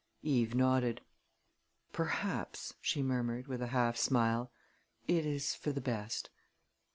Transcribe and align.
Eve 0.23 0.55
nodded. 0.55 1.01
"Perhaps," 1.93 2.73
she 2.81 3.03
murmured, 3.03 3.45
with 3.45 3.61
a 3.61 3.67
half 3.67 3.95
smile, 3.97 4.51
"it 5.07 5.27
is 5.27 5.53
for 5.53 5.71
the 5.71 5.79
best. 5.79 6.31